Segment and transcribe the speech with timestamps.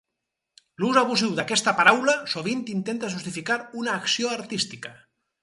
[0.83, 4.97] L'ús abusiu d'aquesta paraula sovint intenta justificar una acció artística.